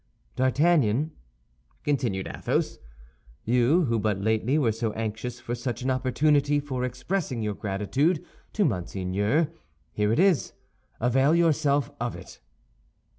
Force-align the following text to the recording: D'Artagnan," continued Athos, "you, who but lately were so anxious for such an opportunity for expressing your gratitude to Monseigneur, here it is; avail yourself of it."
D'Artagnan," 0.35 1.11
continued 1.83 2.27
Athos, 2.27 2.79
"you, 3.45 3.83
who 3.85 3.99
but 3.99 4.17
lately 4.19 4.57
were 4.57 4.71
so 4.71 4.91
anxious 4.93 5.39
for 5.39 5.53
such 5.53 5.83
an 5.83 5.91
opportunity 5.91 6.59
for 6.59 6.83
expressing 6.83 7.43
your 7.43 7.53
gratitude 7.53 8.25
to 8.53 8.65
Monseigneur, 8.65 9.51
here 9.91 10.11
it 10.11 10.17
is; 10.17 10.53
avail 10.99 11.35
yourself 11.35 11.91
of 12.01 12.15
it." 12.15 12.39